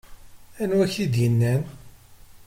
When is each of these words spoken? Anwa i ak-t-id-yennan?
Anwa 0.61 0.83
i 0.85 0.87
ak-t-id-yennan? 0.87 1.61